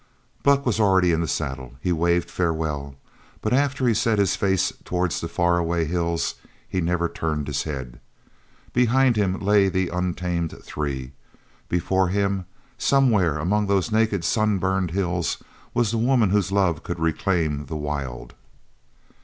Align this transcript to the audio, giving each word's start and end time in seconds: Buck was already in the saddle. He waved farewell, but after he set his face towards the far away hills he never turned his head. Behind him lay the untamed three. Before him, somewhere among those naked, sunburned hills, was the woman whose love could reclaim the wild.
Buck 0.41 0.65
was 0.65 0.79
already 0.79 1.11
in 1.11 1.21
the 1.21 1.27
saddle. 1.27 1.75
He 1.79 1.91
waved 1.91 2.31
farewell, 2.31 2.95
but 3.39 3.53
after 3.53 3.87
he 3.87 3.93
set 3.93 4.17
his 4.17 4.35
face 4.35 4.73
towards 4.83 5.21
the 5.21 5.27
far 5.27 5.59
away 5.59 5.85
hills 5.85 6.33
he 6.67 6.81
never 6.81 7.07
turned 7.07 7.45
his 7.45 7.61
head. 7.65 7.99
Behind 8.73 9.15
him 9.15 9.39
lay 9.39 9.69
the 9.69 9.89
untamed 9.89 10.57
three. 10.63 11.11
Before 11.69 12.07
him, 12.07 12.45
somewhere 12.79 13.37
among 13.37 13.67
those 13.67 13.91
naked, 13.91 14.23
sunburned 14.25 14.89
hills, 14.89 15.37
was 15.75 15.91
the 15.91 15.99
woman 15.99 16.31
whose 16.31 16.51
love 16.51 16.81
could 16.81 16.99
reclaim 16.99 17.67
the 17.67 17.77
wild. 17.77 18.33